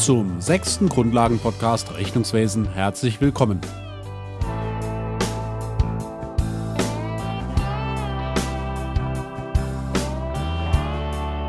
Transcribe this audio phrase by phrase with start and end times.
[0.00, 3.60] Zum sechsten Grundlagenpodcast Rechnungswesen herzlich willkommen.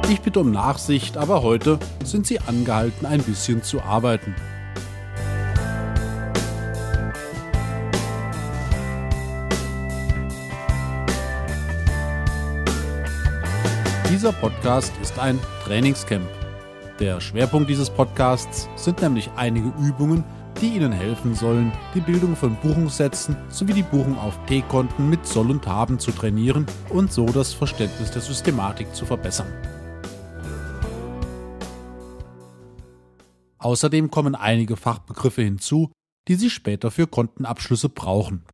[0.09, 4.35] Ich bitte um Nachsicht, aber heute sind Sie angehalten, ein bisschen zu arbeiten.
[14.11, 16.40] Dieser Podcast ist ein Trainingscamp.
[17.01, 20.23] Der Schwerpunkt dieses Podcasts sind nämlich einige Übungen,
[20.61, 25.49] die Ihnen helfen sollen, die Bildung von Buchungssätzen sowie die Buchung auf T-Konten mit Soll
[25.49, 29.51] und Haben zu trainieren und so das Verständnis der Systematik zu verbessern.
[33.57, 35.91] Außerdem kommen einige Fachbegriffe hinzu,
[36.27, 38.45] die Sie später für Kontenabschlüsse brauchen.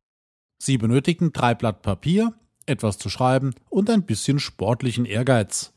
[0.58, 2.32] Sie benötigen drei Blatt Papier,
[2.64, 5.74] etwas zu schreiben und ein bisschen sportlichen Ehrgeiz.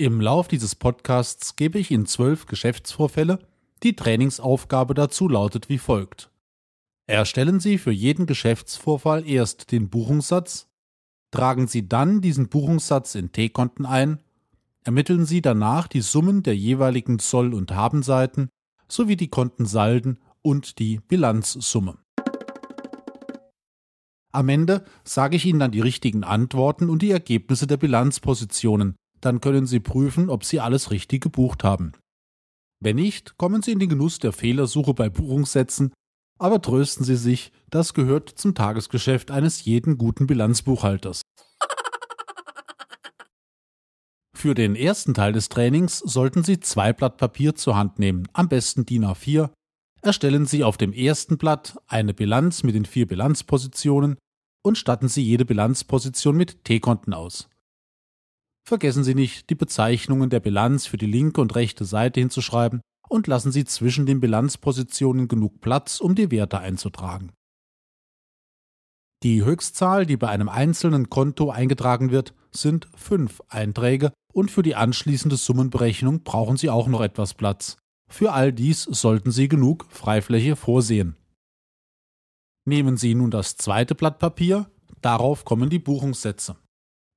[0.00, 3.38] Im Lauf dieses Podcasts gebe ich Ihnen zwölf Geschäftsvorfälle.
[3.82, 6.30] Die Trainingsaufgabe dazu lautet wie folgt.
[7.06, 10.68] Erstellen Sie für jeden Geschäftsvorfall erst den Buchungssatz,
[11.30, 14.20] tragen Sie dann diesen Buchungssatz in T-Konten ein
[14.84, 18.48] ermitteln Sie danach die Summen der jeweiligen Soll- und Habenseiten
[18.88, 21.98] sowie die Kontensalden und die Bilanzsumme.
[24.32, 28.96] Am Ende sage ich Ihnen dann die richtigen Antworten und die Ergebnisse der Bilanzpositionen.
[29.20, 31.92] Dann können Sie prüfen, ob Sie alles richtig gebucht haben.
[32.82, 35.92] Wenn nicht, kommen Sie in den Genuss der Fehlersuche bei Buchungssätzen,
[36.38, 41.20] aber trösten Sie sich, das gehört zum Tagesgeschäft eines jeden guten Bilanzbuchhalters.
[44.34, 48.48] Für den ersten Teil des Trainings sollten Sie zwei Blatt Papier zur Hand nehmen, am
[48.48, 49.50] besten DIN A4.
[50.00, 54.16] Erstellen Sie auf dem ersten Blatt eine Bilanz mit den vier Bilanzpositionen
[54.62, 57.49] und statten Sie jede Bilanzposition mit T-Konten aus.
[58.66, 63.26] Vergessen Sie nicht, die Bezeichnungen der Bilanz für die linke und rechte Seite hinzuschreiben und
[63.26, 67.32] lassen Sie zwischen den Bilanzpositionen genug Platz, um die Werte einzutragen.
[69.22, 74.76] Die Höchstzahl, die bei einem einzelnen Konto eingetragen wird, sind fünf Einträge und für die
[74.76, 77.76] anschließende Summenberechnung brauchen Sie auch noch etwas Platz.
[78.08, 81.16] Für all dies sollten Sie genug Freifläche vorsehen.
[82.64, 86.56] Nehmen Sie nun das zweite Blatt Papier, darauf kommen die Buchungssätze.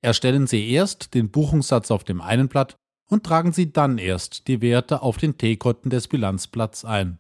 [0.04, 2.76] Erstellen Sie erst den Buchungssatz auf dem einen Blatt
[3.10, 7.20] und tragen Sie dann erst die Werte auf den T-Konten des Bilanzblatts ein.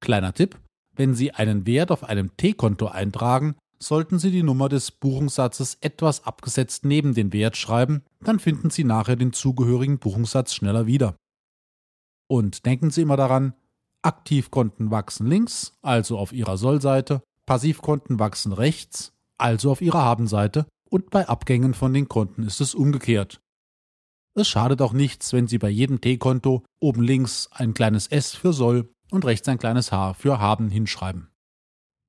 [0.00, 0.58] Kleiner Tipp,
[0.96, 6.26] wenn Sie einen Wert auf einem T-Konto eintragen, sollten Sie die Nummer des Buchungssatzes etwas
[6.26, 11.14] abgesetzt neben den Wert schreiben, dann finden Sie nachher den zugehörigen Buchungssatz schneller wieder.
[12.26, 13.54] Und denken Sie immer daran,
[14.02, 21.10] Aktivkonten wachsen links, also auf Ihrer Sollseite, Passivkonten wachsen rechts, also auf Ihrer Habenseite, und
[21.10, 23.40] bei Abgängen von den Konten ist es umgekehrt.
[24.34, 28.52] Es schadet auch nichts, wenn Sie bei jedem T-Konto oben links ein kleines S für
[28.52, 31.30] Soll und rechts ein kleines H für Haben hinschreiben.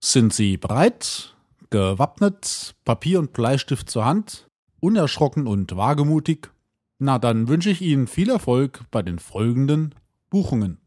[0.03, 1.35] Sind Sie bereit?
[1.69, 4.49] gewappnet, Papier und Bleistift zur Hand,
[4.81, 6.51] unerschrocken und wagemutig?
[6.99, 9.95] Na, dann wünsche ich Ihnen viel Erfolg bei den folgenden
[10.29, 10.80] Buchungen.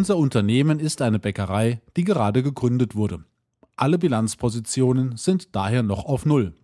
[0.00, 3.22] Unser Unternehmen ist eine Bäckerei, die gerade gegründet wurde.
[3.76, 6.54] Alle Bilanzpositionen sind daher noch auf Null.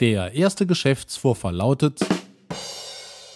[0.00, 2.00] Der erste Geschäftsvorfall lautet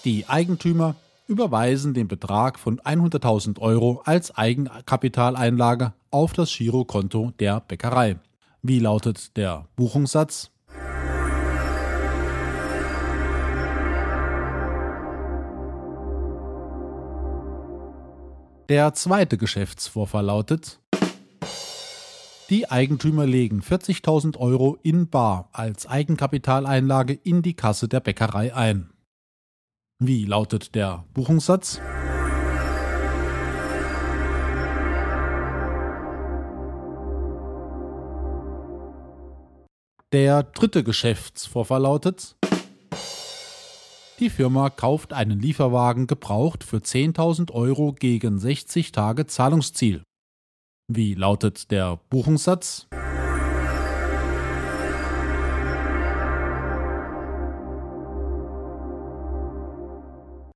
[0.04, 0.96] die Eigentümer
[1.28, 8.18] überweisen den Betrag von 100.000 Euro als Eigenkapitaleinlage auf das Girokonto der Bäckerei.
[8.60, 10.50] Wie lautet der Buchungssatz?
[18.68, 20.78] Der zweite Geschäftsvorfall lautet,
[22.50, 28.90] die Eigentümer legen 40.000 Euro in Bar als Eigenkapitaleinlage in die Kasse der Bäckerei ein.
[29.98, 31.80] Wie lautet der Buchungssatz?
[40.12, 42.37] Der dritte Geschäftsvorfall lautet,
[44.18, 50.02] die Firma kauft einen Lieferwagen gebraucht für 10.000 Euro gegen 60 Tage Zahlungsziel.
[50.90, 52.88] Wie lautet der Buchungssatz?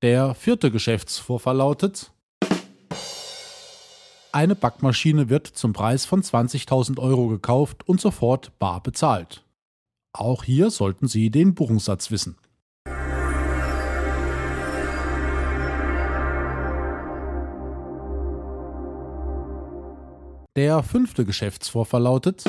[0.02, 2.12] Der vierte Geschäftsvorfall lautet,
[4.34, 9.44] eine Backmaschine wird zum Preis von 20.000 Euro gekauft und sofort bar bezahlt.
[10.14, 12.38] Auch hier sollten Sie den Buchungssatz wissen.
[20.54, 22.44] Der fünfte Geschäftsvorfall lautet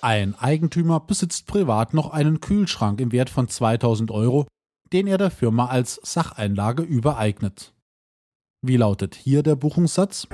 [0.00, 4.46] Ein Eigentümer besitzt privat noch einen Kühlschrank im Wert von 2000 Euro,
[4.92, 7.74] den er der Firma als Sacheinlage übereignet.
[8.64, 10.28] Wie lautet hier der Buchungssatz?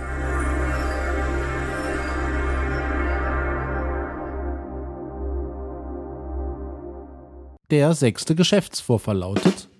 [7.70, 9.70] Der sechste Geschäftsvorfall lautet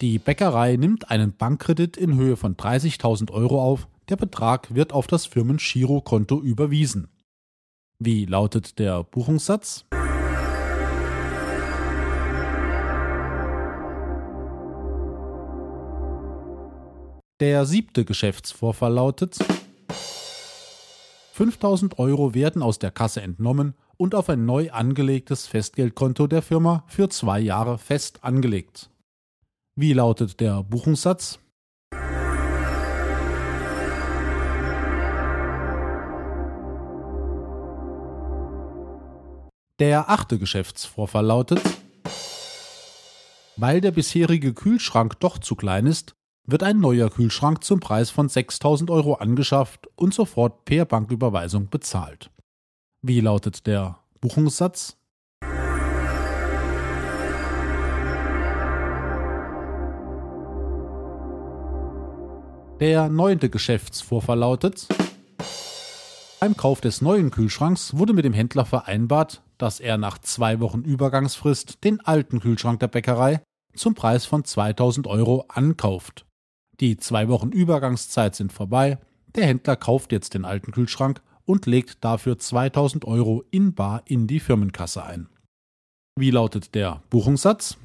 [0.00, 5.06] Die Bäckerei nimmt einen Bankkredit in Höhe von 30.000 Euro auf, der Betrag wird auf
[5.06, 7.08] das Firmen-Girokonto überwiesen.
[7.98, 9.84] Wie lautet der Buchungssatz?
[17.40, 19.38] Der siebte Geschäftsvorfall lautet
[21.32, 26.82] 5000 Euro werden aus der Kasse entnommen und auf ein neu angelegtes Festgeldkonto der Firma
[26.88, 28.90] für zwei Jahre fest angelegt.
[29.76, 31.38] Wie lautet der Buchungssatz?
[39.78, 41.60] Der achte Geschäftsvorfall lautet,
[43.56, 48.28] weil der bisherige Kühlschrank doch zu klein ist, wird ein neuer Kühlschrank zum Preis von
[48.28, 52.32] 6000 Euro angeschafft und sofort per Banküberweisung bezahlt.
[53.02, 54.96] Wie lautet der Buchungssatz?
[62.80, 64.88] Der neunte Geschäftsvorfall lautet,
[66.40, 70.82] beim Kauf des neuen Kühlschranks wurde mit dem Händler vereinbart, dass er nach zwei Wochen
[70.82, 73.42] Übergangsfrist den alten Kühlschrank der Bäckerei
[73.74, 76.24] zum Preis von 2000 Euro ankauft.
[76.80, 78.98] Die zwei Wochen Übergangszeit sind vorbei,
[79.34, 84.26] der Händler kauft jetzt den alten Kühlschrank und legt dafür 2000 Euro in bar in
[84.26, 85.28] die Firmenkasse ein.
[86.16, 87.76] Wie lautet der Buchungssatz?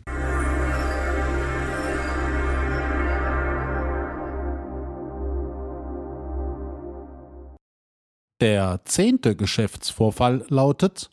[8.42, 11.10] Der zehnte Geschäftsvorfall lautet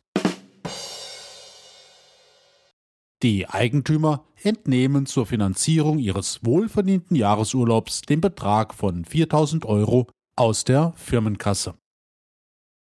[3.22, 10.06] Die Eigentümer entnehmen zur Finanzierung ihres wohlverdienten Jahresurlaubs den Betrag von 4000 Euro
[10.37, 11.75] aus der Firmenkasse.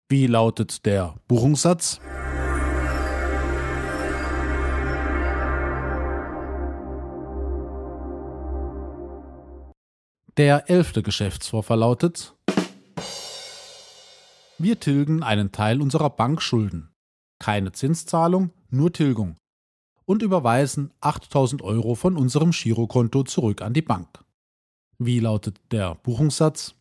[0.10, 2.02] Wie lautet der Buchungssatz?
[10.36, 12.36] Der elfte Geschäftsvorfall lautet
[14.58, 16.94] Wir tilgen einen Teil unserer Bankschulden.
[17.40, 19.38] Keine Zinszahlung, nur Tilgung.
[20.06, 24.24] Und überweisen 8000 Euro von unserem Girokonto zurück an die Bank.
[25.00, 26.76] Wie lautet der Buchungssatz?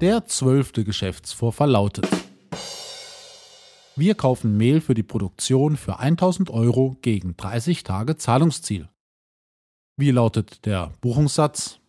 [0.00, 2.08] Der zwölfte Geschäftsvorfall lautet
[3.96, 8.88] Wir kaufen Mehl für die Produktion für 1000 Euro gegen 30 Tage Zahlungsziel.
[9.98, 11.80] Wie lautet der Buchungssatz?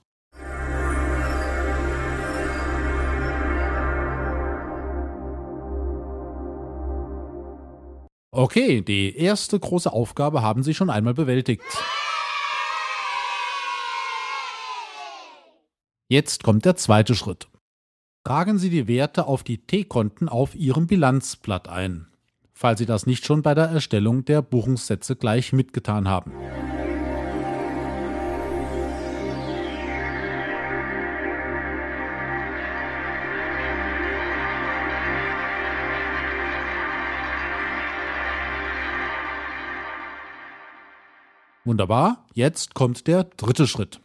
[8.34, 11.64] Okay, die erste große Aufgabe haben Sie schon einmal bewältigt.
[16.08, 17.50] Jetzt kommt der zweite Schritt.
[18.24, 22.08] Tragen Sie die Werte auf die T-Konten auf Ihrem Bilanzblatt ein,
[22.54, 26.32] falls Sie das nicht schon bei der Erstellung der Buchungssätze gleich mitgetan haben.
[41.72, 44.02] Wunderbar, jetzt kommt der dritte Schritt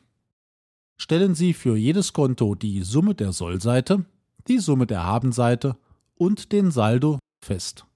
[0.96, 4.04] stellen Sie für jedes Konto die Summe der Sollseite,
[4.48, 5.76] die Summe der Habenseite
[6.14, 7.86] und den Saldo fest.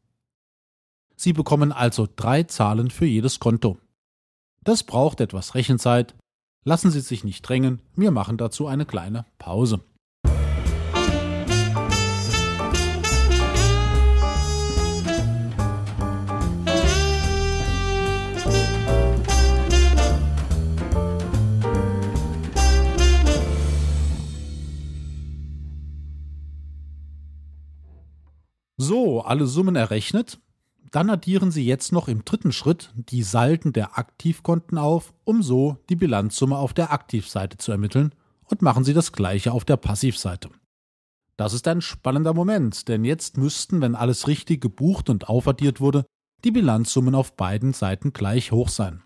[1.16, 3.78] Sie bekommen also drei Zahlen für jedes Konto.
[4.62, 6.14] Das braucht etwas Rechenzeit.
[6.64, 9.80] Lassen Sie sich nicht drängen, wir machen dazu eine kleine Pause.
[29.26, 30.38] Alle Summen errechnet.
[30.90, 35.76] Dann addieren Sie jetzt noch im dritten Schritt die Salden der Aktivkonten auf, um so
[35.88, 38.12] die Bilanzsumme auf der Aktivseite zu ermitteln
[38.44, 40.50] und machen Sie das gleiche auf der Passivseite.
[41.36, 46.04] Das ist ein spannender Moment, denn jetzt müssten, wenn alles richtig gebucht und aufaddiert wurde,
[46.44, 49.02] die Bilanzsummen auf beiden Seiten gleich hoch sein.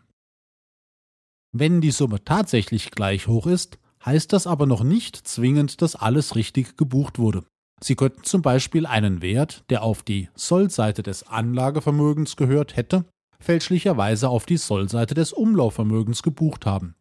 [1.52, 6.34] Wenn die Summe tatsächlich gleich hoch ist, heißt das aber noch nicht zwingend, dass alles
[6.34, 7.44] richtig gebucht wurde.
[7.82, 13.04] Sie könnten zum Beispiel einen Wert, der auf die Sollseite des Anlagevermögens gehört hätte,
[13.40, 16.94] fälschlicherweise auf die Sollseite des Umlaufvermögens gebucht haben.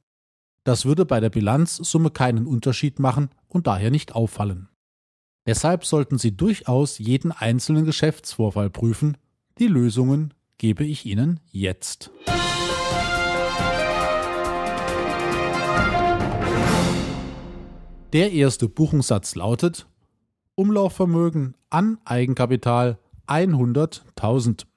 [0.65, 4.69] Das würde bei der Bilanzsumme keinen Unterschied machen und daher nicht auffallen.
[5.45, 9.17] Deshalb sollten Sie durchaus jeden einzelnen Geschäftsvorfall prüfen.
[9.59, 12.11] Die Lösungen gebe ich Ihnen jetzt.
[18.13, 19.87] Der erste Buchungssatz lautet
[20.55, 24.67] Umlaufvermögen an Eigenkapital 100.000.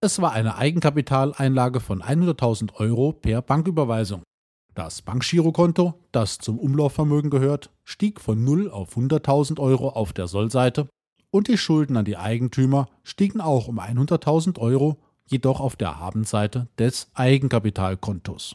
[0.00, 4.22] Es war eine Eigenkapitaleinlage von 100.000 Euro per Banküberweisung.
[4.74, 10.88] Das Bankgirokonto, das zum Umlaufvermögen gehört, stieg von 0 auf 100.000 Euro auf der Sollseite
[11.30, 16.68] und die Schulden an die Eigentümer stiegen auch um 100.000 Euro, jedoch auf der Habenseite
[16.78, 18.54] des Eigenkapitalkontos.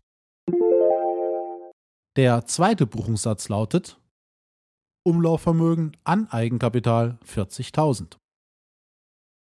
[2.16, 4.00] Der zweite Buchungssatz lautet
[5.06, 8.18] Umlaufvermögen an Eigenkapital 40.000.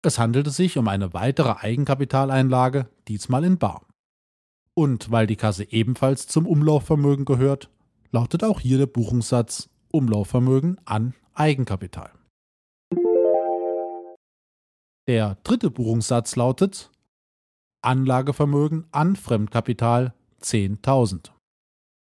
[0.02, 3.86] Es handelte sich um eine weitere Eigenkapitaleinlage, diesmal in Bar.
[4.74, 7.70] Und weil die Kasse ebenfalls zum Umlaufvermögen gehört,
[8.10, 12.12] lautet auch hier der Buchungssatz Umlaufvermögen an Eigenkapital.
[15.06, 16.90] Der dritte Buchungssatz lautet
[17.82, 20.12] Anlagevermögen an Fremdkapital
[20.42, 21.35] 10.000.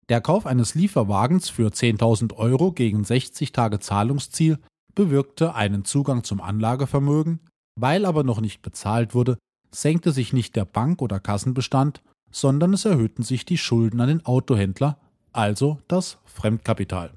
[0.08, 4.58] Der Kauf eines Lieferwagens für 10.000 Euro gegen 60 Tage Zahlungsziel
[4.94, 7.40] bewirkte einen Zugang zum Anlagevermögen,
[7.78, 9.36] weil aber noch nicht bezahlt wurde,
[9.70, 12.00] senkte sich nicht der Bank- oder Kassenbestand,
[12.30, 14.98] sondern es erhöhten sich die Schulden an den Autohändler,
[15.32, 17.12] also das Fremdkapital.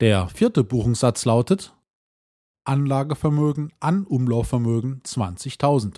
[0.00, 1.74] Der vierte Buchungssatz lautet
[2.64, 5.96] Anlagevermögen an Umlaufvermögen 20.000.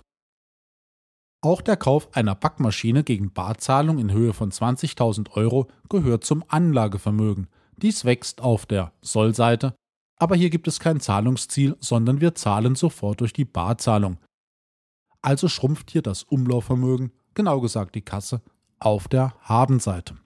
[1.45, 7.49] Auch der Kauf einer Backmaschine gegen Barzahlung in Höhe von 20.000 Euro gehört zum Anlagevermögen.
[7.77, 9.75] Dies wächst auf der Sollseite,
[10.17, 14.19] aber hier gibt es kein Zahlungsziel, sondern wir zahlen sofort durch die Barzahlung.
[15.21, 18.41] Also schrumpft hier das Umlaufvermögen, genau gesagt die Kasse,
[18.79, 20.17] auf der Habenseite.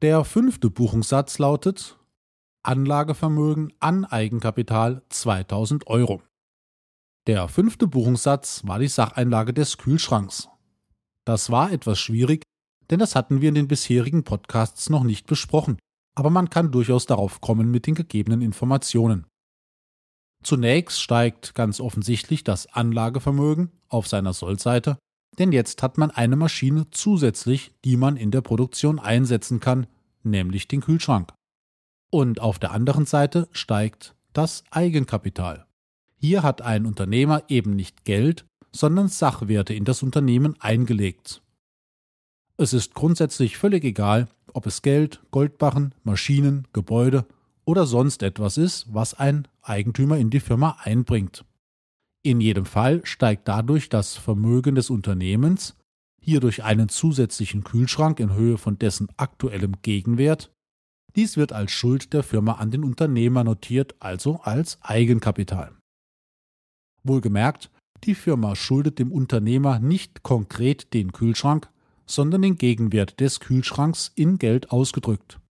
[0.00, 1.98] Der fünfte Buchungssatz lautet
[2.62, 6.22] Anlagevermögen an Eigenkapital 2000 Euro.
[7.26, 10.48] Der fünfte Buchungssatz war die Sacheinlage des Kühlschranks.
[11.24, 12.44] Das war etwas schwierig,
[12.88, 15.76] denn das hatten wir in den bisherigen Podcasts noch nicht besprochen,
[16.14, 19.26] aber man kann durchaus darauf kommen mit den gegebenen Informationen.
[20.44, 24.96] Zunächst steigt ganz offensichtlich das Anlagevermögen auf seiner Sollseite,
[25.36, 29.88] denn jetzt hat man eine Maschine zusätzlich, die man in der Produktion einsetzen kann,
[30.22, 31.32] nämlich den Kühlschrank.
[32.12, 35.66] Und auf der anderen Seite steigt das Eigenkapital.
[36.18, 41.42] Hier hat ein Unternehmer eben nicht Geld, sondern Sachwerte in das Unternehmen eingelegt.
[42.56, 47.26] Es ist grundsätzlich völlig egal, ob es Geld, Goldbarren, Maschinen, Gebäude
[47.66, 51.44] oder sonst etwas ist, was ein Eigentümer in die Firma einbringt.
[52.22, 55.76] In jedem Fall steigt dadurch das Vermögen des Unternehmens,
[56.20, 60.50] hier durch einen zusätzlichen Kühlschrank in Höhe von dessen aktuellem Gegenwert.
[61.14, 65.72] Dies wird als Schuld der Firma an den Unternehmer notiert, also als Eigenkapital.
[67.08, 67.70] Wohlgemerkt,
[68.04, 71.68] die Firma schuldet dem Unternehmer nicht konkret den Kühlschrank,
[72.06, 75.40] sondern den Gegenwert des Kühlschranks in Geld ausgedrückt.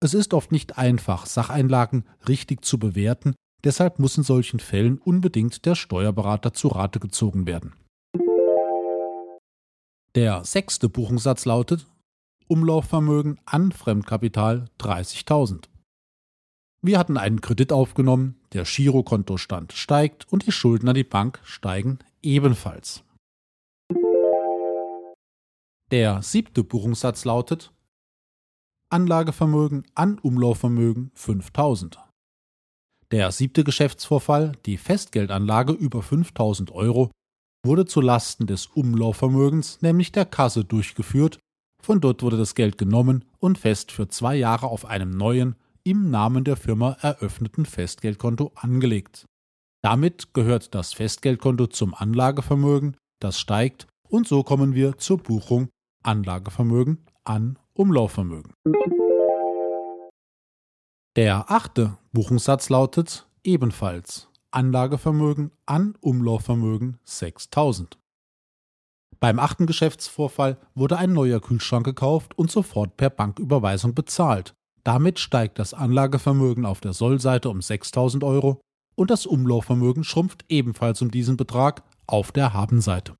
[0.00, 5.64] Es ist oft nicht einfach, Sacheinlagen richtig zu bewerten, deshalb muss in solchen Fällen unbedingt
[5.64, 7.72] der Steuerberater zu Rate gezogen werden.
[10.14, 11.86] Der sechste Buchungssatz lautet
[12.46, 15.64] Umlaufvermögen an Fremdkapital 30.000.
[16.80, 21.98] Wir hatten einen Kredit aufgenommen, der Girokontostand steigt und die Schulden an die Bank steigen
[22.22, 23.02] ebenfalls.
[25.90, 27.72] Der siebte Buchungssatz lautet
[28.90, 31.98] Anlagevermögen an Umlaufvermögen 5000.
[33.10, 37.10] Der siebte Geschäftsvorfall, die Festgeldanlage über 5000 Euro,
[37.64, 41.38] wurde zu Lasten des Umlaufvermögens, nämlich der Kasse, durchgeführt.
[41.82, 45.56] Von dort wurde das Geld genommen und fest für zwei Jahre auf einem neuen,
[45.88, 49.24] im Namen der Firma eröffneten Festgeldkonto angelegt.
[49.82, 55.68] Damit gehört das Festgeldkonto zum Anlagevermögen, das steigt, und so kommen wir zur Buchung
[56.02, 58.52] Anlagevermögen an Umlaufvermögen.
[61.16, 67.98] Der achte Buchungssatz lautet ebenfalls Anlagevermögen an Umlaufvermögen 6000.
[69.20, 74.54] Beim achten Geschäftsvorfall wurde ein neuer Kühlschrank gekauft und sofort per Banküberweisung bezahlt.
[74.84, 78.60] Damit steigt das Anlagevermögen auf der Sollseite um 6000 Euro
[78.94, 83.16] und das Umlaufvermögen schrumpft ebenfalls um diesen Betrag auf der Habenseite.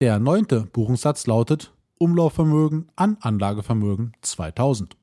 [0.00, 4.96] Der neunte Buchungssatz lautet Umlaufvermögen an Anlagevermögen 2000.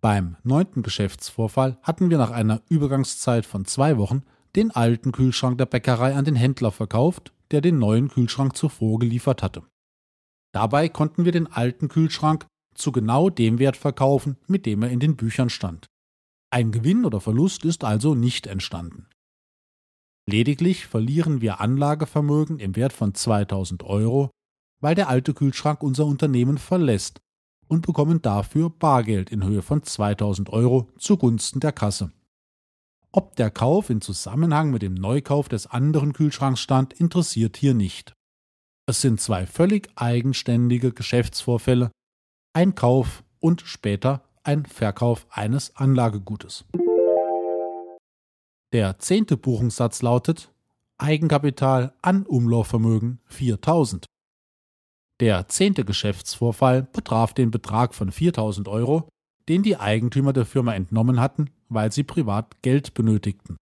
[0.00, 4.22] Beim neunten Geschäftsvorfall hatten wir nach einer Übergangszeit von zwei Wochen
[4.54, 9.42] den alten Kühlschrank der Bäckerei an den Händler verkauft, der den neuen Kühlschrank zuvor geliefert
[9.42, 9.62] hatte.
[10.56, 15.00] Dabei konnten wir den alten Kühlschrank zu genau dem Wert verkaufen, mit dem er in
[15.00, 15.86] den Büchern stand.
[16.50, 19.06] Ein Gewinn oder Verlust ist also nicht entstanden.
[20.26, 24.30] Lediglich verlieren wir Anlagevermögen im Wert von 2000 Euro,
[24.80, 27.20] weil der alte Kühlschrank unser Unternehmen verlässt
[27.68, 32.12] und bekommen dafür Bargeld in Höhe von 2000 Euro zugunsten der Kasse.
[33.12, 38.15] Ob der Kauf in Zusammenhang mit dem Neukauf des anderen Kühlschranks stand, interessiert hier nicht.
[38.88, 41.90] Es sind zwei völlig eigenständige Geschäftsvorfälle,
[42.52, 46.64] ein Kauf und später ein Verkauf eines Anlagegutes.
[48.72, 50.52] Der zehnte Buchungssatz lautet
[50.98, 54.06] Eigenkapital an Umlaufvermögen 4000.
[55.20, 59.08] Der zehnte Geschäftsvorfall betraf den Betrag von 4000 Euro,
[59.48, 63.56] den die Eigentümer der Firma entnommen hatten, weil sie privat Geld benötigten.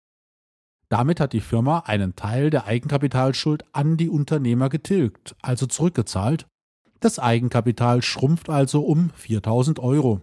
[0.93, 6.47] Damit hat die Firma einen Teil der Eigenkapitalschuld an die Unternehmer getilgt, also zurückgezahlt.
[7.01, 10.21] Das Eigenkapital schrumpft also um 4000 Euro.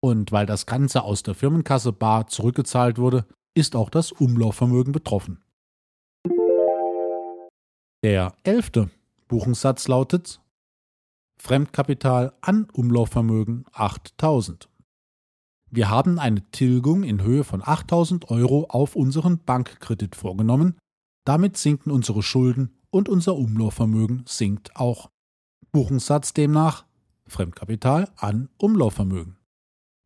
[0.00, 5.42] Und weil das Ganze aus der Firmenkasse bar zurückgezahlt wurde, ist auch das Umlaufvermögen betroffen.
[8.04, 8.88] Der elfte
[9.26, 10.40] Buchungssatz lautet
[11.40, 14.68] Fremdkapital an Umlaufvermögen 8000.
[15.74, 20.76] Wir haben eine Tilgung in Höhe von 8000 Euro auf unseren Bankkredit vorgenommen.
[21.24, 25.08] Damit sinken unsere Schulden und unser Umlaufvermögen sinkt auch.
[25.70, 26.84] Buchungssatz demnach
[27.26, 29.38] Fremdkapital an Umlaufvermögen.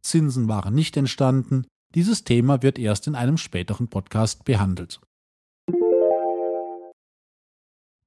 [0.02, 1.66] Zinsen waren nicht entstanden.
[1.96, 5.00] Dieses Thema wird erst in einem späteren Podcast behandelt.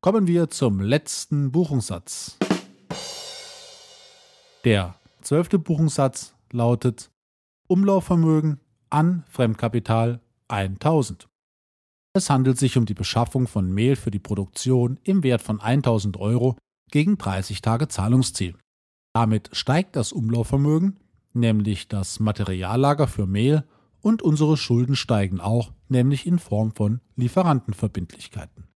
[0.01, 2.37] Kommen wir zum letzten Buchungssatz.
[4.63, 7.11] Der zwölfte Buchungssatz lautet
[7.71, 11.29] Umlaufvermögen an Fremdkapital 1000.
[12.13, 16.17] Es handelt sich um die Beschaffung von Mehl für die Produktion im Wert von 1000
[16.17, 16.57] Euro
[16.89, 18.55] gegen 30 Tage Zahlungsziel.
[19.13, 20.99] Damit steigt das Umlaufvermögen,
[21.33, 23.63] nämlich das Materiallager für Mehl,
[24.01, 28.67] und unsere Schulden steigen auch, nämlich in Form von Lieferantenverbindlichkeiten.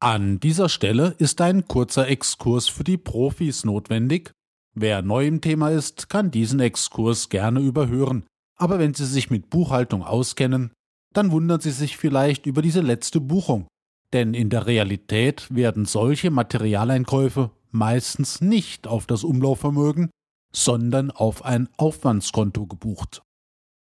[0.00, 4.34] An dieser Stelle ist ein kurzer Exkurs für die Profis notwendig.
[4.80, 9.50] Wer neu im Thema ist, kann diesen Exkurs gerne überhören, aber wenn Sie sich mit
[9.50, 10.70] Buchhaltung auskennen,
[11.12, 13.66] dann wundern Sie sich vielleicht über diese letzte Buchung,
[14.12, 20.10] denn in der Realität werden solche Materialeinkäufe meistens nicht auf das Umlaufvermögen,
[20.52, 23.22] sondern auf ein Aufwandskonto gebucht.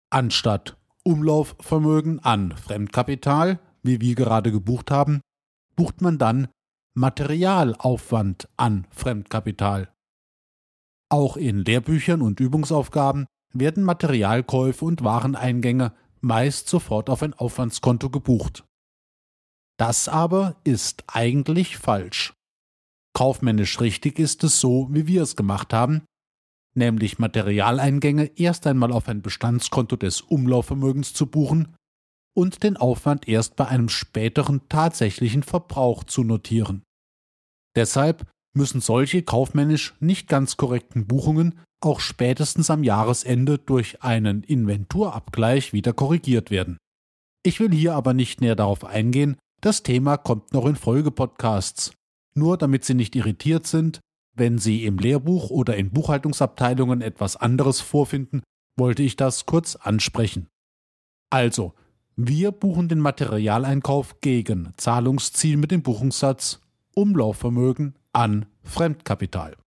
[0.09, 5.21] Anstatt Umlaufvermögen an Fremdkapital, wie wir gerade gebucht haben,
[5.75, 6.47] bucht man dann
[6.95, 9.89] Materialaufwand an Fremdkapital.
[11.09, 18.65] Auch in Lehrbüchern und Übungsaufgaben werden Materialkäufe und Wareneingänge meist sofort auf ein Aufwandskonto gebucht.
[19.79, 22.35] Das aber ist eigentlich falsch.
[23.15, 26.05] Kaufmännisch richtig ist es so, wie wir es gemacht haben,
[26.75, 31.75] nämlich Materialeingänge erst einmal auf ein Bestandskonto des Umlaufvermögens zu buchen
[32.37, 36.83] und den Aufwand erst bei einem späteren tatsächlichen Verbrauch zu notieren.
[37.75, 45.73] Deshalb müssen solche kaufmännisch nicht ganz korrekten Buchungen auch spätestens am Jahresende durch einen Inventurabgleich
[45.73, 46.79] wieder korrigiert werden.
[47.43, 51.93] Ich will hier aber nicht näher darauf eingehen, das Thema kommt noch in Folgepodcasts.
[52.35, 54.01] Nur damit Sie nicht irritiert sind,
[54.35, 58.43] wenn Sie im Lehrbuch oder in Buchhaltungsabteilungen etwas anderes vorfinden,
[58.77, 60.49] wollte ich das kurz ansprechen.
[61.31, 61.75] Also,
[62.17, 66.61] wir buchen den Materialeinkauf gegen Zahlungsziel mit dem Buchungssatz
[66.95, 69.59] Umlaufvermögen an Fremdkapital.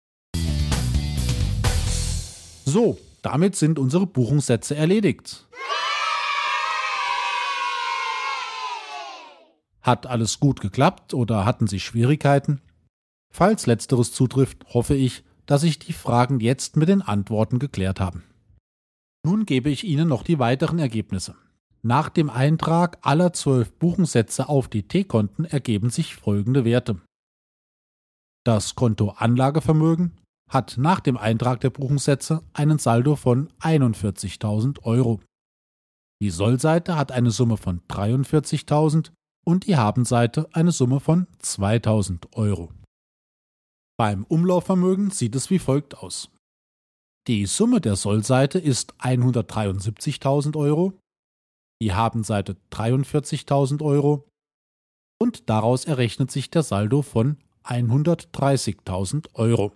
[2.65, 5.47] So, damit sind unsere Buchungssätze erledigt.
[9.83, 12.59] Hat alles gut geklappt oder hatten Sie Schwierigkeiten?
[13.31, 18.23] Falls letzteres zutrifft, hoffe ich, dass sich die Fragen jetzt mit den Antworten geklärt haben.
[19.23, 21.35] Nun gebe ich Ihnen noch die weiteren Ergebnisse.
[21.83, 26.99] Nach dem Eintrag aller zwölf Buchungssätze auf die T-Konten ergeben sich folgende Werte.
[28.49, 30.17] Das Konto Anlagevermögen
[30.49, 35.19] hat nach dem Eintrag der Buchungssätze einen Saldo von 41.000 Euro.
[36.19, 39.12] Die Sollseite hat eine Summe von 43.000
[39.45, 42.73] und die Habenseite eine Summe von 2.000 Euro.
[43.99, 46.31] Beim Umlaufvermögen sieht es wie folgt aus.
[47.27, 50.93] Die Summe der Sollseite ist 173.000 Euro,
[51.83, 54.27] die Habenseite 43.000 Euro
[55.21, 59.73] und daraus errechnet sich der Saldo von 130.000 Euro.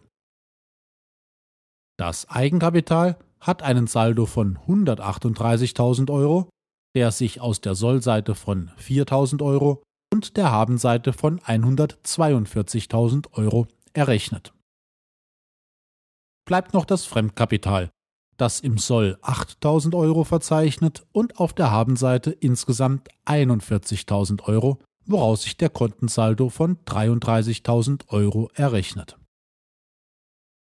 [1.97, 6.49] Das Eigenkapital hat einen Saldo von 138.000 Euro,
[6.95, 14.53] der sich aus der Sollseite von 4.000 Euro und der Habenseite von 142.000 Euro errechnet.
[16.45, 17.89] Bleibt noch das Fremdkapital,
[18.37, 25.57] das im Soll 8.000 Euro verzeichnet und auf der Habenseite insgesamt 41.000 Euro, woraus sich
[25.57, 29.17] der Kontensaldo von 33.000 Euro errechnet.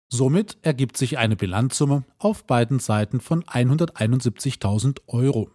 [0.09, 5.49] Somit ergibt sich eine Bilanzsumme auf beiden Seiten von 171.000 Euro.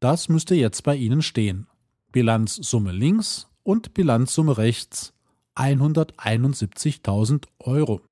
[0.00, 1.66] Das müsste jetzt bei Ihnen stehen.
[2.12, 5.14] Bilanzsumme links und Bilanzsumme rechts
[5.54, 8.02] 171.000 Euro.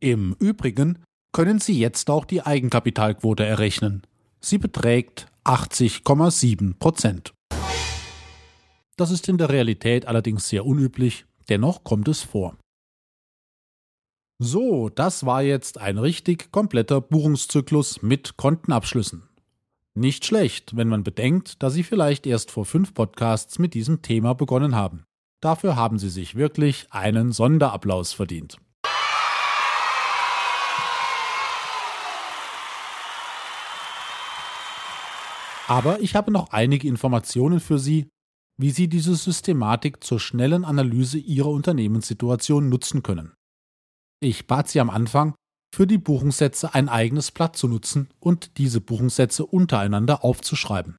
[0.00, 1.02] Im Übrigen
[1.38, 4.02] können Sie jetzt auch die Eigenkapitalquote errechnen.
[4.40, 7.32] Sie beträgt 80,7 Prozent.
[8.96, 12.56] Das ist in der Realität allerdings sehr unüblich, dennoch kommt es vor.
[14.40, 19.28] So, das war jetzt ein richtig kompletter Buchungszyklus mit Kontenabschlüssen.
[19.94, 24.34] Nicht schlecht, wenn man bedenkt, dass Sie vielleicht erst vor fünf Podcasts mit diesem Thema
[24.34, 25.04] begonnen haben.
[25.40, 28.58] Dafür haben Sie sich wirklich einen Sonderapplaus verdient.
[35.68, 38.08] Aber ich habe noch einige Informationen für Sie,
[38.56, 43.34] wie Sie diese Systematik zur schnellen Analyse Ihrer Unternehmenssituation nutzen können.
[44.20, 45.34] Ich bat Sie am Anfang,
[45.74, 50.96] für die Buchungssätze ein eigenes Blatt zu nutzen und diese Buchungssätze untereinander aufzuschreiben.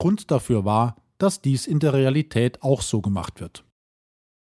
[0.00, 3.64] Grund dafür war, dass dies in der Realität auch so gemacht wird.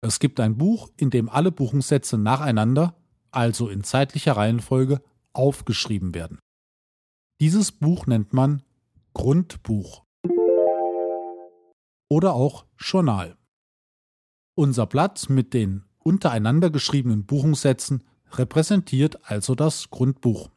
[0.02, 2.96] Es gibt ein Buch, in dem alle Buchungssätze nacheinander,
[3.32, 5.02] also in zeitlicher Reihenfolge,
[5.34, 6.40] aufgeschrieben werden.
[7.42, 8.62] Dieses Buch nennt man
[9.14, 10.04] Grundbuch
[12.10, 13.38] oder auch Journal.
[14.56, 20.50] Unser Blatt mit den untereinander geschriebenen Buchungssätzen repräsentiert also das Grundbuch.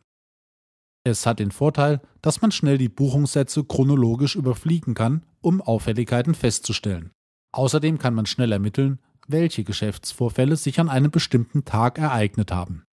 [1.04, 7.12] Es hat den Vorteil, dass man schnell die Buchungssätze chronologisch überfliegen kann, um Auffälligkeiten festzustellen.
[7.52, 12.84] Außerdem kann man schnell ermitteln, welche Geschäftsvorfälle sich an einem bestimmten Tag ereignet haben.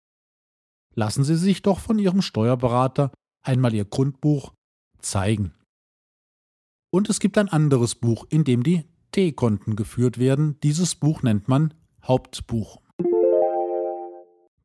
[0.93, 4.53] Lassen Sie sich doch von Ihrem Steuerberater einmal Ihr Grundbuch
[5.03, 5.53] zeigen.
[6.91, 10.59] Und es gibt ein anderes Buch, in dem die T-Konten geführt werden.
[10.61, 12.81] Dieses Buch nennt man Hauptbuch.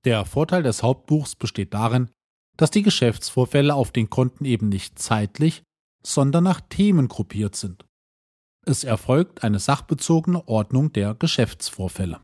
[0.04, 2.10] Der Vorteil des Hauptbuchs besteht darin,
[2.56, 5.62] dass die Geschäftsvorfälle auf den Konten eben nicht zeitlich,
[6.02, 7.84] sondern nach Themen gruppiert sind.
[8.66, 12.20] Es erfolgt eine sachbezogene Ordnung der Geschäftsvorfälle.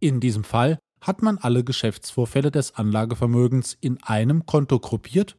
[0.00, 5.36] In diesem Fall hat man alle Geschäftsvorfälle des Anlagevermögens in einem Konto gruppiert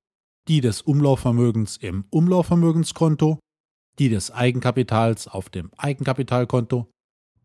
[0.50, 3.40] die des Umlaufvermögens im Umlaufvermögenskonto,
[4.00, 6.90] die des Eigenkapitals auf dem Eigenkapitalkonto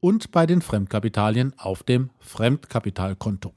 [0.00, 3.52] und bei den Fremdkapitalien auf dem Fremdkapitalkonto.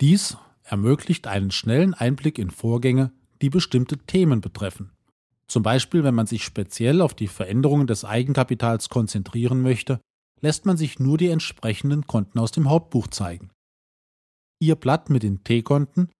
[0.00, 4.90] Dies ermöglicht einen schnellen Einblick in Vorgänge, die bestimmte Themen betreffen.
[5.46, 10.00] Zum Beispiel, wenn man sich speziell auf die Veränderungen des Eigenkapitals konzentrieren möchte,
[10.40, 13.50] lässt man sich nur die entsprechenden Konten aus dem Hauptbuch zeigen.
[14.58, 16.10] Ihr Blatt mit den T-Konten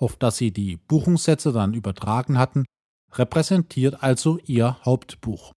[0.00, 2.64] auf das sie die Buchungssätze dann übertragen hatten,
[3.12, 5.52] repräsentiert also ihr Hauptbuch.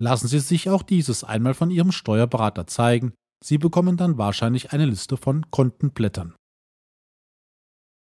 [0.00, 3.12] Lassen Sie sich auch dieses einmal von Ihrem Steuerberater zeigen,
[3.44, 6.36] Sie bekommen dann wahrscheinlich eine Liste von Kontenblättern.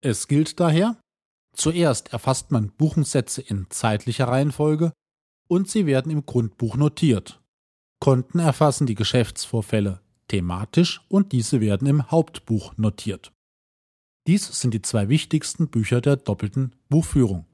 [0.04, 1.00] Es gilt daher,
[1.56, 4.92] zuerst erfasst man Buchungssätze in zeitlicher Reihenfolge
[5.48, 7.42] und sie werden im Grundbuch notiert.
[8.00, 13.32] Konten erfassen die Geschäftsvorfälle thematisch und diese werden im Hauptbuch notiert.
[14.28, 17.46] Dies sind die zwei wichtigsten Bücher der doppelten Buchführung.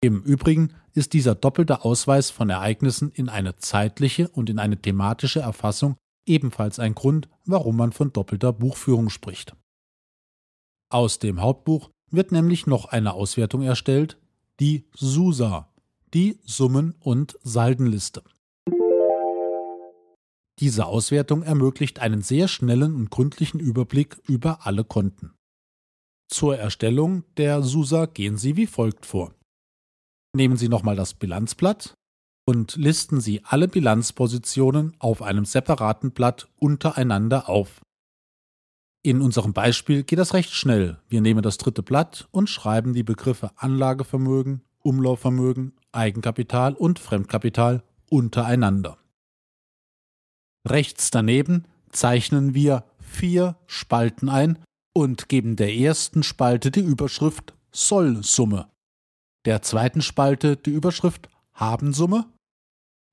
[0.00, 5.40] Im Übrigen ist dieser doppelte Ausweis von Ereignissen in eine zeitliche und in eine thematische
[5.40, 9.56] Erfassung ebenfalls ein Grund, warum man von doppelter Buchführung spricht.
[10.90, 14.18] Aus dem Hauptbuch wird nämlich noch eine Auswertung erstellt,
[14.60, 15.68] die SUSA,
[16.14, 18.22] die Summen- und Saldenliste.
[20.60, 25.34] Diese Auswertung ermöglicht einen sehr schnellen und gründlichen Überblick über alle Konten.
[26.28, 29.34] Zur Erstellung der SUSA gehen Sie wie folgt vor.
[30.34, 31.94] Nehmen Sie nochmal das Bilanzblatt
[32.44, 37.80] und listen Sie alle Bilanzpositionen auf einem separaten Blatt untereinander auf.
[39.02, 40.98] In unserem Beispiel geht das recht schnell.
[41.08, 48.98] Wir nehmen das dritte Blatt und schreiben die Begriffe Anlagevermögen, Umlaufvermögen, Eigenkapital und Fremdkapital untereinander.
[50.68, 54.58] Rechts daneben zeichnen wir vier Spalten ein
[54.94, 58.70] und geben der ersten Spalte die Überschrift Sollsumme.
[59.44, 62.30] der zweiten Spalte die Überschrift Habensumme,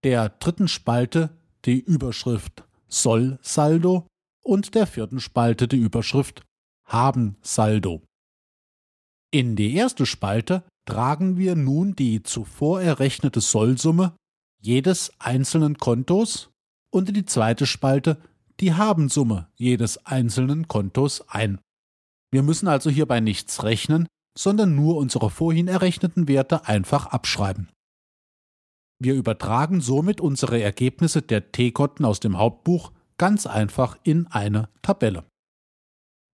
[0.03, 4.07] der dritten Spalte die Überschrift Sollsaldo
[4.43, 6.43] und der vierten Spalte die Überschrift
[6.85, 8.03] Habensaldo.
[9.31, 14.15] In die erste Spalte tragen wir nun die zuvor errechnete Sollsumme
[14.61, 16.49] jedes einzelnen Kontos
[16.95, 18.21] und in die zweite Spalte
[18.61, 21.59] die Habensumme jedes einzelnen Kontos ein.
[22.31, 27.69] Wir müssen also hierbei nichts rechnen, sondern nur unsere vorhin errechneten Werte einfach abschreiben.
[28.97, 35.25] Wir übertragen somit unsere Ergebnisse der T-Konten aus dem Hauptbuch ganz einfach in eine Tabelle.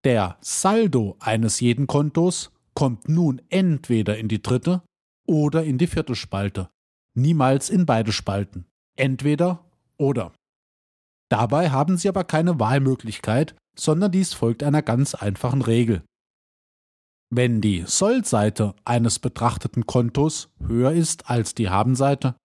[0.03, 4.83] Der Saldo eines jeden Kontos kommt nun entweder in die dritte
[5.27, 6.69] oder in die vierte Spalte,
[7.15, 9.65] niemals in beide Spalten, entweder
[9.97, 10.33] oder.
[11.31, 16.03] Dabei haben Sie aber keine Wahlmöglichkeit, sondern dies folgt einer ganz einfachen Regel.
[17.33, 22.35] Wenn die Sollseite eines betrachteten Kontos höher ist als die Habenseite,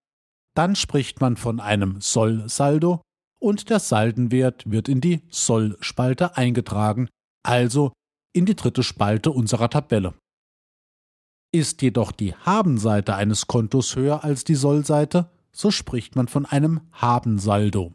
[0.54, 3.02] dann spricht man von einem Sollsaldo
[3.40, 7.08] und der Saldenwert wird in die Soll-Spalte eingetragen,
[7.42, 7.92] also
[8.32, 10.14] in die dritte Spalte unserer Tabelle.
[11.52, 16.82] Ist jedoch die Habenseite eines Kontos höher als die Sollseite, so spricht man von einem
[16.92, 17.92] Habensaldo.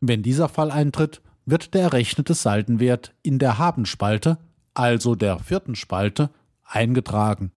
[0.00, 4.38] Wenn dieser Fall eintritt, wird der errechnete Saldenwert in der Habenspalte,
[4.74, 6.30] also der vierten Spalte,
[6.62, 7.52] eingetragen.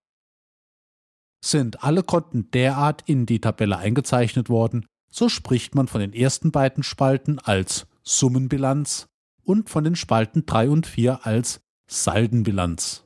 [1.44, 6.52] Sind alle Konten derart in die Tabelle eingezeichnet worden, so spricht man von den ersten
[6.52, 9.08] beiden Spalten als Summenbilanz
[9.44, 13.06] und von den Spalten 3 und 4 als Saldenbilanz.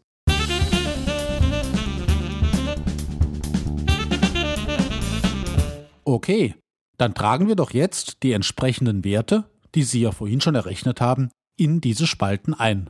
[6.04, 6.54] Okay,
[6.98, 11.30] dann tragen wir doch jetzt die entsprechenden Werte, die Sie ja vorhin schon errechnet haben,
[11.58, 12.90] in diese Spalten ein.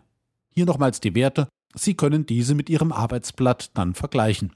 [0.49, 4.53] Hier nochmals die Werte, Sie können diese mit Ihrem Arbeitsblatt dann vergleichen.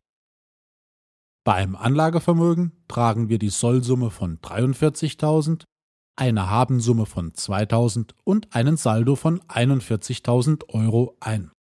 [1.43, 5.63] Beim Anlagevermögen tragen wir die Sollsumme von 43.000,
[6.15, 11.51] eine Habensumme von 2.000 und einen Saldo von 41.000 Euro ein.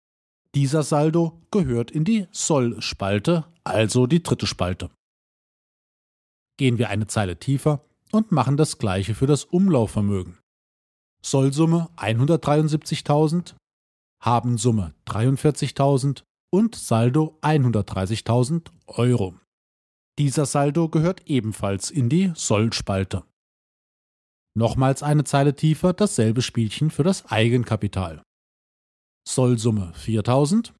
[0.53, 4.89] Dieser Saldo gehört in die Soll-Spalte, also die dritte Spalte
[6.59, 10.37] gehen wir eine Zeile tiefer und machen das gleiche für das Umlaufvermögen.
[11.23, 13.55] Sollsumme 173.000,
[14.21, 19.39] Habensumme 43.000 und Saldo 130.000 Euro.
[20.17, 23.23] Dieser Saldo gehört ebenfalls in die Sollspalte.
[24.53, 28.21] Nochmals eine Zeile tiefer dasselbe Spielchen für das Eigenkapital.
[29.25, 30.73] Sollsumme 4000,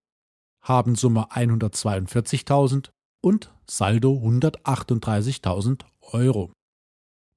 [0.61, 2.89] Habensumme 142.000
[3.21, 6.51] und Saldo 138.000 Euro.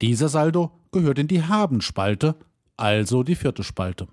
[0.01, 2.35] Dieser Saldo gehört in die Habenspalte,
[2.77, 4.07] also die vierte Spalte.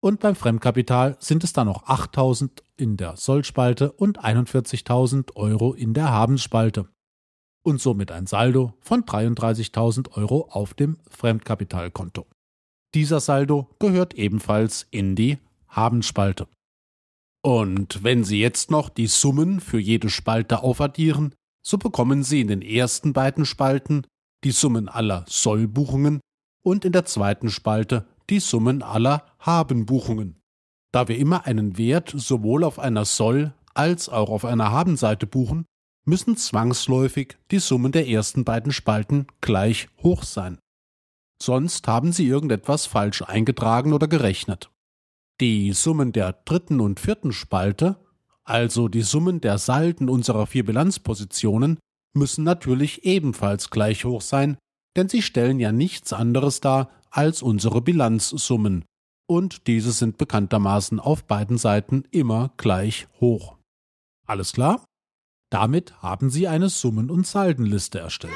[0.00, 5.94] Und beim Fremdkapital sind es dann noch 8.000 in der Sollspalte und 41.000 Euro in
[5.94, 6.88] der Habensspalte.
[7.62, 12.26] Und somit ein Saldo von 33.000 Euro auf dem Fremdkapitalkonto.
[12.94, 16.46] Dieser Saldo gehört ebenfalls in die Habensspalte.
[17.44, 22.48] Und wenn Sie jetzt noch die Summen für jede Spalte aufaddieren, so bekommen Sie in
[22.48, 24.06] den ersten beiden Spalten
[24.44, 26.20] die Summen aller Sollbuchungen
[26.64, 30.40] und in der zweiten Spalte die Summen aller Habenbuchungen.
[30.90, 35.66] Da wir immer einen Wert sowohl auf einer Soll- als auch auf einer Habenseite buchen,
[36.06, 40.58] müssen zwangsläufig die Summen der ersten beiden Spalten gleich hoch sein.
[41.42, 44.70] Sonst haben Sie irgendetwas falsch eingetragen oder gerechnet.
[45.40, 47.96] Die Summen der dritten und vierten Spalte,
[48.44, 51.78] also die Summen der Salden unserer vier Bilanzpositionen,
[52.14, 54.56] müssen natürlich ebenfalls gleich hoch sein,
[54.96, 58.84] denn sie stellen ja nichts anderes dar als unsere Bilanzsummen,
[59.26, 63.56] und diese sind bekanntermaßen auf beiden Seiten immer gleich hoch.
[64.26, 64.84] Alles klar?
[65.50, 68.34] Damit haben Sie eine Summen- und Saldenliste erstellt.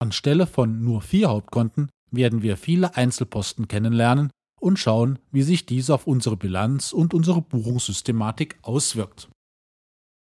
[0.00, 5.90] Anstelle von nur vier Hauptkonten werden wir viele Einzelposten kennenlernen und schauen, wie sich dies
[5.90, 9.28] auf unsere Bilanz und unsere Buchungssystematik auswirkt.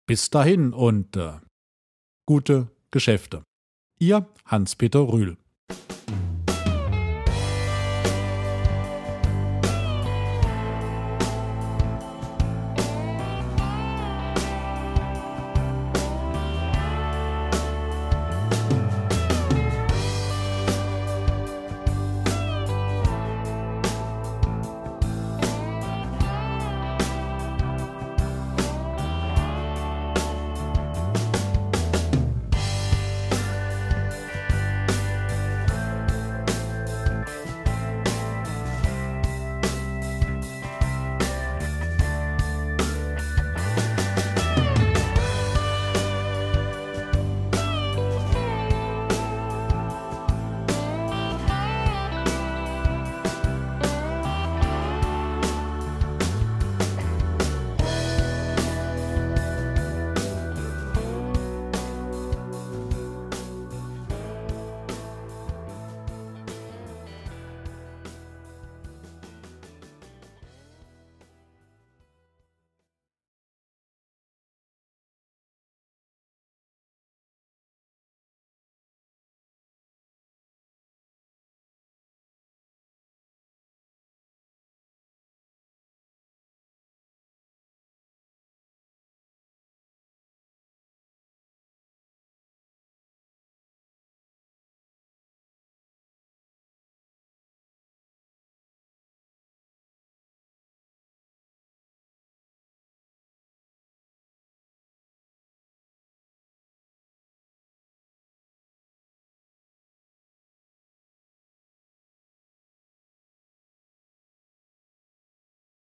[0.07, 1.39] Bis dahin und äh,
[2.27, 3.43] gute Geschäfte.
[3.99, 5.39] Ihr Hans-Peter Rühl.